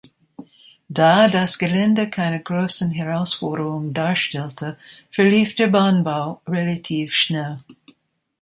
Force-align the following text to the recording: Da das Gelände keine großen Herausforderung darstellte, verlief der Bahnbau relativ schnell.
Da 0.91 1.27
das 1.27 1.59
Gelände 1.59 2.09
keine 2.09 2.41
großen 2.41 2.89
Herausforderung 2.89 3.93
darstellte, 3.93 4.75
verlief 5.11 5.53
der 5.53 5.67
Bahnbau 5.67 6.41
relativ 6.47 7.13
schnell. 7.13 7.59